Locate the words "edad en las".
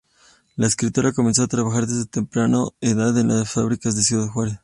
2.79-3.51